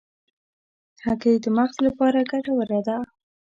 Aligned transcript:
هګۍ 1.05 1.35
د 1.43 1.45
مغز 1.57 1.77
لپاره 1.87 2.27
ګټوره 2.31 2.79
ده. 2.87 2.97